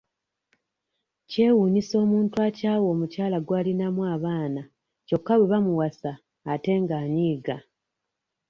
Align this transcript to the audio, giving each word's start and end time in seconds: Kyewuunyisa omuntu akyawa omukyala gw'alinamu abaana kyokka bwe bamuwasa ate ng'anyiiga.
Kyewuunyisa 1.29 1.95
omuntu 2.03 2.35
akyawa 2.47 2.85
omukyala 2.93 3.37
gw'alinamu 3.45 4.01
abaana 4.15 4.61
kyokka 5.07 5.33
bwe 5.37 5.49
bamuwasa 5.51 6.11
ate 6.51 6.71
ng'anyiiga. 6.81 7.57